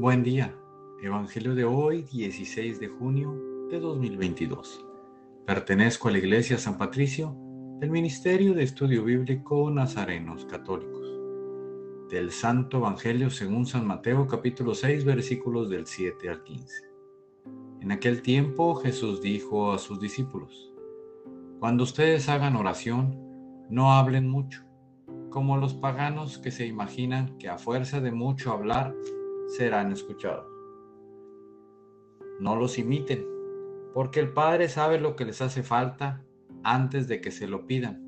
[0.00, 0.56] Buen día.
[1.02, 3.38] Evangelio de hoy, 16 de junio
[3.70, 4.82] de 2022.
[5.44, 7.36] Pertenezco a la Iglesia San Patricio
[7.80, 11.06] del Ministerio de Estudio Bíblico Nazarenos Católicos.
[12.08, 16.84] Del Santo Evangelio según San Mateo capítulo 6 versículos del 7 al 15.
[17.82, 20.72] En aquel tiempo Jesús dijo a sus discípulos,
[21.58, 23.20] Cuando ustedes hagan oración,
[23.68, 24.64] no hablen mucho,
[25.28, 28.94] como los paganos que se imaginan que a fuerza de mucho hablar
[29.50, 30.46] serán escuchados.
[32.38, 33.26] No los imiten,
[33.92, 36.22] porque el Padre sabe lo que les hace falta
[36.62, 38.00] antes de que se lo pidan.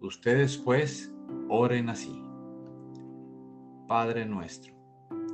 [0.00, 1.12] Ustedes pues
[1.48, 2.24] oren así.
[3.86, 4.74] Padre nuestro,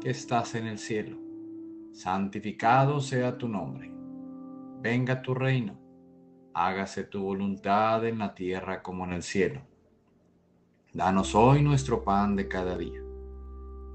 [0.00, 1.16] que estás en el cielo,
[1.92, 3.92] santificado sea tu nombre.
[4.80, 5.78] Venga tu reino,
[6.54, 9.60] hágase tu voluntad en la tierra como en el cielo.
[10.92, 13.03] Danos hoy nuestro pan de cada día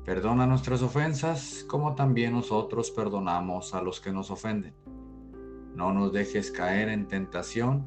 [0.06, 4.74] Perdona nuestras ofensas como también nosotros perdonamos a los que nos ofenden.
[5.76, 7.86] No nos dejes caer en tentación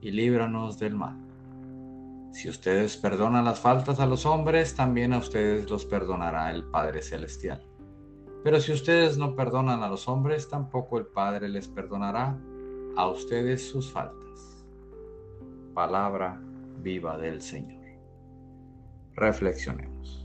[0.00, 1.18] y líbranos del mal.
[2.32, 7.02] Si ustedes perdonan las faltas a los hombres, también a ustedes los perdonará el Padre
[7.02, 7.66] Celestial.
[8.42, 12.38] Pero si ustedes no perdonan a los hombres, tampoco el Padre les perdonará
[12.96, 14.64] a ustedes sus faltas.
[15.74, 16.40] Palabra
[16.78, 17.80] viva del Señor.
[19.14, 20.19] Reflexionemos.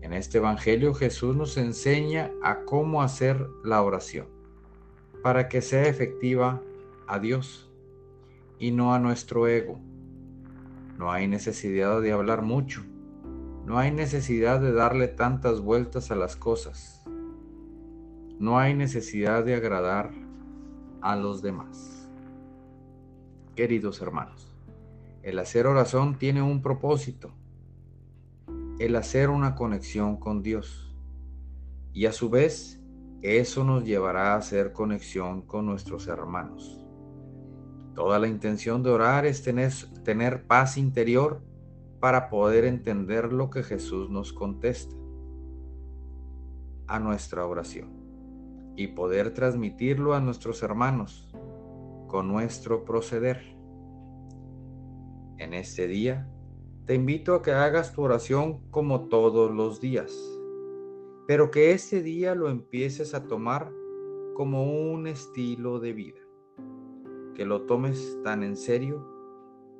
[0.00, 4.26] En este Evangelio Jesús nos enseña a cómo hacer la oración
[5.22, 6.62] para que sea efectiva
[7.06, 7.70] a Dios
[8.58, 9.80] y no a nuestro ego.
[10.96, 12.82] No hay necesidad de hablar mucho,
[13.66, 17.04] no hay necesidad de darle tantas vueltas a las cosas,
[18.38, 20.10] no hay necesidad de agradar
[21.00, 22.08] a los demás.
[23.56, 24.54] Queridos hermanos,
[25.22, 27.32] el hacer oración tiene un propósito
[28.78, 30.96] el hacer una conexión con Dios.
[31.92, 32.80] Y a su vez,
[33.22, 36.86] eso nos llevará a hacer conexión con nuestros hermanos.
[37.94, 39.72] Toda la intención de orar es tener,
[40.04, 41.42] tener paz interior
[41.98, 44.94] para poder entender lo que Jesús nos contesta
[46.86, 47.98] a nuestra oración
[48.76, 51.28] y poder transmitirlo a nuestros hermanos
[52.06, 53.56] con nuestro proceder.
[55.38, 56.28] En este día,
[56.88, 60.10] te invito a que hagas tu oración como todos los días,
[61.26, 63.70] pero que ese día lo empieces a tomar
[64.34, 66.20] como un estilo de vida,
[67.34, 69.06] que lo tomes tan en serio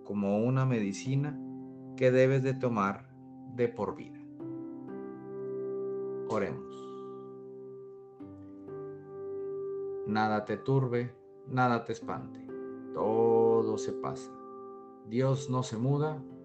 [0.05, 1.41] como una medicina
[1.97, 3.09] que debes de tomar
[3.55, 4.21] de por vida.
[6.29, 6.77] Oremos.
[10.07, 11.11] Nada te turbe,
[11.47, 12.47] nada te espante,
[12.93, 14.31] todo se pasa.
[15.07, 16.23] Dios no se muda